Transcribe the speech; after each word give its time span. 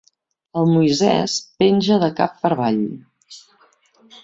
El 0.61 0.71
Moisès 0.71 1.35
penja 1.63 1.99
de 2.05 2.11
cap 2.21 2.41
per 2.47 2.53
avall. 2.57 2.83